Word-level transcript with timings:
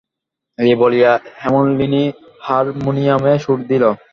এই 0.59 0.73
বলিয়া 0.81 1.11
হেমনলিনী 1.41 2.03
হারমোনিয়মে 2.41 3.33
সুর 3.43 3.59
দিল। 3.69 3.83